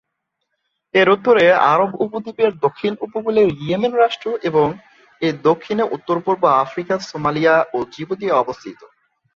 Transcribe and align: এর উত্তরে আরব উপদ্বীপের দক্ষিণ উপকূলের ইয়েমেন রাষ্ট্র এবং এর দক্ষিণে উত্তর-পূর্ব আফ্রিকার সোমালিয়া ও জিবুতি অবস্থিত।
এর 0.93 1.07
উত্তরে 1.09 1.45
আরব 1.71 1.91
উপদ্বীপের 2.05 2.51
দক্ষিণ 2.57 2.93
উপকূলের 3.01 3.47
ইয়েমেন 3.59 3.93
রাষ্ট্র 3.95 4.27
এবং 4.49 4.67
এর 5.21 5.35
দক্ষিণে 5.43 5.83
উত্তর-পূর্ব 5.95 6.43
আফ্রিকার 6.63 6.99
সোমালিয়া 7.09 7.55
ও 7.73 7.77
জিবুতি 7.93 8.27
অবস্থিত। 8.41 8.79